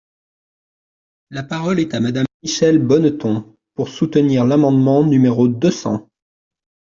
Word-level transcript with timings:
La 1.29 1.43
parole 1.43 1.79
est 1.79 1.93
à 1.93 1.99
Madame 1.99 2.25
Michèle 2.41 2.79
Bonneton, 2.79 3.55
pour 3.75 3.89
soutenir 3.89 4.45
l’amendement 4.45 5.03
numéro 5.03 5.47
deux 5.47 5.69
cents. 5.69 6.09